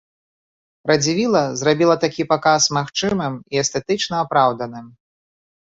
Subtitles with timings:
[0.91, 4.93] Радзівіла зрабіла такі паказ магчымым і эстэтычна апраўданым.